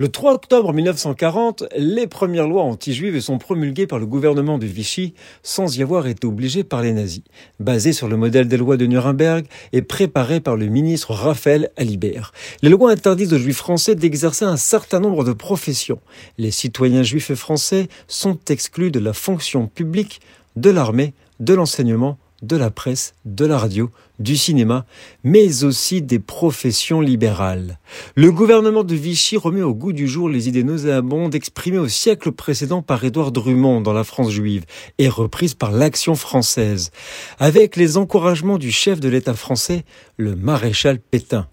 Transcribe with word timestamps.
Le 0.00 0.08
3 0.08 0.32
octobre 0.32 0.72
1940, 0.72 1.64
les 1.76 2.06
premières 2.06 2.48
lois 2.48 2.62
anti-juives 2.62 3.20
sont 3.20 3.36
promulguées 3.36 3.86
par 3.86 3.98
le 3.98 4.06
gouvernement 4.06 4.56
de 4.56 4.64
Vichy 4.64 5.12
sans 5.42 5.76
y 5.76 5.82
avoir 5.82 6.06
été 6.06 6.26
obligé 6.26 6.64
par 6.64 6.80
les 6.80 6.94
nazis. 6.94 7.22
Basées 7.58 7.92
sur 7.92 8.08
le 8.08 8.16
modèle 8.16 8.48
des 8.48 8.56
lois 8.56 8.78
de 8.78 8.86
Nuremberg 8.86 9.44
et 9.74 9.82
préparées 9.82 10.40
par 10.40 10.56
le 10.56 10.68
ministre 10.68 11.12
Raphaël 11.12 11.70
Alibert. 11.76 12.32
Les 12.62 12.70
lois 12.70 12.92
interdisent 12.92 13.34
aux 13.34 13.38
juifs 13.38 13.58
français 13.58 13.94
d'exercer 13.94 14.46
un 14.46 14.56
certain 14.56 15.00
nombre 15.00 15.22
de 15.22 15.34
professions. 15.34 16.00
Les 16.38 16.50
citoyens 16.50 17.02
juifs 17.02 17.34
français 17.34 17.88
sont 18.08 18.38
exclus 18.48 18.90
de 18.90 19.00
la 19.00 19.12
fonction 19.12 19.66
publique, 19.66 20.22
de 20.56 20.70
l'armée, 20.70 21.12
de 21.40 21.52
l'enseignement, 21.52 22.16
de 22.42 22.56
la 22.56 22.70
presse, 22.70 23.14
de 23.24 23.44
la 23.44 23.58
radio, 23.58 23.90
du 24.18 24.36
cinéma, 24.36 24.86
mais 25.24 25.64
aussi 25.64 26.02
des 26.02 26.18
professions 26.18 27.00
libérales. 27.00 27.78
Le 28.14 28.30
gouvernement 28.32 28.84
de 28.84 28.94
Vichy 28.94 29.36
remet 29.36 29.62
au 29.62 29.74
goût 29.74 29.92
du 29.92 30.06
jour 30.08 30.28
les 30.28 30.48
idées 30.48 30.64
nauséabondes 30.64 31.34
exprimées 31.34 31.78
au 31.78 31.88
siècle 31.88 32.32
précédent 32.32 32.82
par 32.82 33.04
Édouard 33.04 33.32
Drummond 33.32 33.80
dans 33.80 33.92
la 33.92 34.04
France 34.04 34.30
juive 34.30 34.64
et 34.98 35.08
reprises 35.08 35.54
par 35.54 35.72
l'Action 35.72 36.14
française, 36.14 36.90
avec 37.38 37.76
les 37.76 37.96
encouragements 37.96 38.58
du 38.58 38.70
chef 38.70 39.00
de 39.00 39.08
l'État 39.08 39.34
français, 39.34 39.84
le 40.16 40.36
maréchal 40.36 40.98
Pétain. 40.98 41.48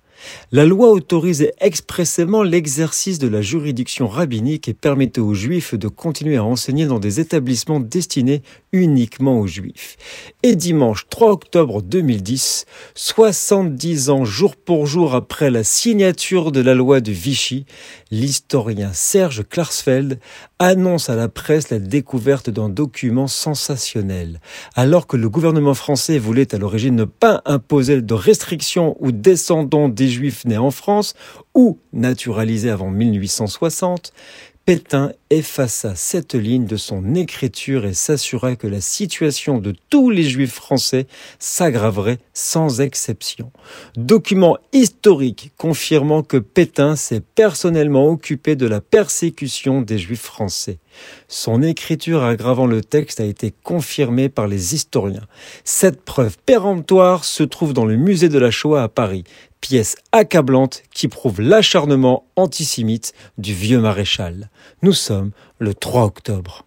La 0.51 0.65
loi 0.65 0.89
autorisait 0.89 1.53
expressément 1.59 2.43
l'exercice 2.43 3.19
de 3.19 3.27
la 3.27 3.41
juridiction 3.41 4.07
rabbinique 4.07 4.67
et 4.67 4.73
permettait 4.73 5.21
aux 5.21 5.33
juifs 5.33 5.75
de 5.75 5.87
continuer 5.87 6.37
à 6.37 6.43
enseigner 6.43 6.85
dans 6.85 6.99
des 6.99 7.19
établissements 7.19 7.79
destinés 7.79 8.41
uniquement 8.71 9.39
aux 9.39 9.47
juifs. 9.47 9.97
Et 10.43 10.55
dimanche 10.55 11.07
3 11.09 11.31
octobre 11.31 11.81
2010, 11.81 12.65
70 12.95 14.09
ans 14.09 14.25
jour 14.25 14.55
pour 14.55 14.85
jour 14.85 15.15
après 15.15 15.51
la 15.51 15.63
signature 15.63 16.51
de 16.51 16.61
la 16.61 16.73
loi 16.73 17.01
de 17.01 17.11
Vichy, 17.11 17.65
l'historien 18.11 18.91
Serge 18.93 19.43
Klarsfeld 19.47 20.19
annonce 20.59 21.09
à 21.09 21.15
la 21.15 21.29
presse 21.29 21.69
la 21.69 21.79
découverte 21.79 22.49
d'un 22.49 22.69
document 22.69 23.27
sensationnel. 23.27 24.39
Alors 24.75 25.07
que 25.07 25.17
le 25.17 25.29
gouvernement 25.29 25.73
français 25.73 26.17
voulait 26.17 26.53
à 26.53 26.57
l'origine 26.57 26.95
ne 26.95 27.05
pas 27.05 27.41
imposer 27.45 28.01
de 28.01 28.13
restrictions 28.13 29.01
aux 29.01 29.11
descendants 29.11 29.89
juifs 30.09 30.45
nés 30.45 30.57
en 30.57 30.71
France 30.71 31.13
ou 31.53 31.79
naturalisés 31.93 32.69
avant 32.69 32.89
1860, 32.89 34.13
Pétain 34.67 35.13
effaça 35.29 35.95
cette 35.95 36.33
ligne 36.33 36.65
de 36.65 36.75
son 36.75 37.15
écriture 37.15 37.85
et 37.85 37.93
s'assura 37.93 38.57
que 38.57 38.67
la 38.67 38.81
situation 38.81 39.59
de 39.59 39.73
tous 39.89 40.09
les 40.09 40.23
juifs 40.23 40.55
français 40.55 41.07
s'aggraverait 41.39 42.17
sans 42.33 42.81
exception. 42.81 43.53
Document 43.95 44.57
historique 44.73 45.53
confirmant 45.57 46.21
que 46.21 46.35
Pétain 46.35 46.97
s'est 46.97 47.21
personnellement 47.21 48.09
occupé 48.09 48.57
de 48.57 48.67
la 48.67 48.81
persécution 48.81 49.81
des 49.81 49.97
juifs 49.97 50.19
français. 50.19 50.79
Son 51.29 51.63
écriture 51.63 52.25
aggravant 52.25 52.67
le 52.67 52.81
texte 52.81 53.21
a 53.21 53.25
été 53.25 53.53
confirmée 53.63 54.27
par 54.27 54.47
les 54.47 54.75
historiens. 54.75 55.27
Cette 55.63 56.01
preuve 56.01 56.37
péremptoire 56.45 57.23
se 57.23 57.43
trouve 57.43 57.71
dans 57.71 57.85
le 57.85 57.95
musée 57.95 58.27
de 58.27 58.39
la 58.39 58.51
Shoah 58.51 58.83
à 58.83 58.89
Paris, 58.89 59.23
pièce 59.61 59.95
accablante 60.11 60.83
qui 60.93 61.07
prouve 61.07 61.41
l'acharnement 61.41 62.25
antisémite 62.35 63.13
du 63.37 63.53
vieux 63.53 63.79
maréchal. 63.79 64.49
Nous 64.81 64.93
sommes 64.93 65.31
le 65.59 65.73
3 65.73 66.03
octobre. 66.03 66.66